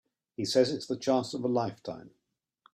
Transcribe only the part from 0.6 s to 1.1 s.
it's the